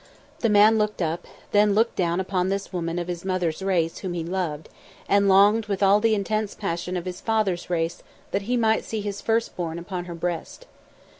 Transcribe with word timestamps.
The 0.39 0.49
man 0.49 0.79
looked 0.79 0.99
up, 0.99 1.27
then 1.51 1.75
looked 1.75 1.95
down 1.95 2.19
upon 2.19 2.49
this 2.49 2.73
woman 2.73 2.97
of 2.97 3.07
his 3.07 3.23
mother's 3.23 3.61
race 3.61 3.99
whom 3.99 4.13
he 4.13 4.23
loved, 4.23 4.67
and 5.07 5.29
longed 5.29 5.67
with 5.67 5.83
all 5.83 5.99
the 5.99 6.15
intense 6.15 6.55
passion 6.55 6.97
of 6.97 7.05
his 7.05 7.21
father's 7.21 7.69
race 7.69 8.01
that 8.31 8.41
he 8.49 8.57
might 8.57 8.83
see 8.83 9.01
his 9.01 9.21
first 9.21 9.55
born 9.55 9.77
upon 9.77 10.05
her 10.05 10.15
breast. 10.15 10.65